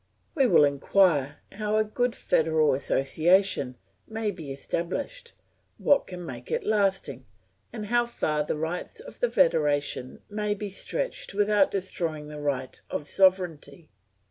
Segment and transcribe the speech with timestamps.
[0.33, 3.75] We will inquire how a good federal association
[4.07, 5.33] may be established,
[5.77, 7.27] what can make it lasting,
[7.71, 12.81] and how far the rights of the federation may be stretched without destroying the right
[12.89, 13.89] of sovereignty.